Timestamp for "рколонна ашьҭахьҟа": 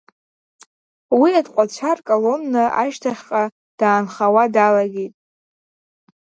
1.97-3.43